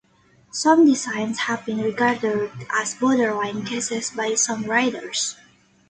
[0.49, 5.37] Some designs have been regarded as borderline cases by some writers.